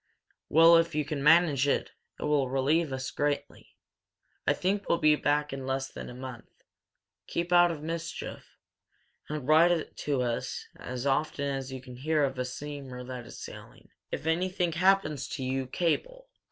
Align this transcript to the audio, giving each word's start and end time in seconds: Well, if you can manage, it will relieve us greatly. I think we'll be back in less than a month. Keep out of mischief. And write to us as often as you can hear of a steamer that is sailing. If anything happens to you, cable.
Well, 0.49 0.77
if 0.77 0.95
you 0.95 1.05
can 1.05 1.21
manage, 1.23 1.67
it 1.67 1.91
will 2.19 2.49
relieve 2.49 2.91
us 2.91 3.11
greatly. 3.11 3.75
I 4.47 4.53
think 4.53 4.89
we'll 4.89 4.97
be 4.97 5.15
back 5.15 5.53
in 5.53 5.67
less 5.67 5.89
than 5.89 6.09
a 6.09 6.15
month. 6.15 6.63
Keep 7.27 7.53
out 7.53 7.69
of 7.69 7.83
mischief. 7.83 8.57
And 9.29 9.47
write 9.47 9.95
to 9.95 10.21
us 10.23 10.65
as 10.75 11.05
often 11.05 11.45
as 11.53 11.71
you 11.71 11.81
can 11.83 11.97
hear 11.97 12.23
of 12.23 12.39
a 12.39 12.45
steamer 12.45 13.03
that 13.03 13.27
is 13.27 13.37
sailing. 13.37 13.89
If 14.11 14.25
anything 14.25 14.71
happens 14.71 15.27
to 15.35 15.43
you, 15.43 15.67
cable. 15.67 16.27